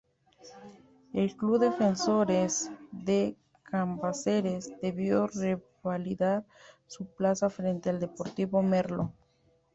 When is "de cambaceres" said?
2.91-4.71